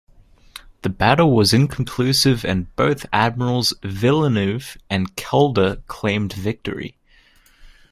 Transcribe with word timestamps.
The 0.81 0.89
battle 0.89 1.35
was 1.35 1.53
inconclusive 1.53 2.43
and 2.43 2.75
both 2.75 3.05
admirals, 3.13 3.71
Villeneuve 3.83 4.75
and 4.89 5.15
Calder, 5.15 5.75
claimed 5.85 6.33
victory. 6.33 6.97